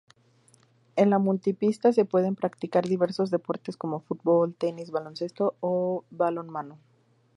En 0.95 1.11
la 1.11 1.19
multipista 1.19 1.93
se 1.93 2.05
pueden 2.05 2.33
practicar 2.35 2.85
diversos 2.87 3.29
deportes 3.29 3.77
como 3.77 3.99
fútbol, 3.99 4.55
tenis, 4.55 4.89
baloncesto 4.89 5.57
o 5.61 6.05
balonmano. 6.09 6.79